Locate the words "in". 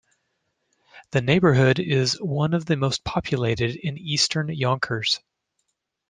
3.75-3.99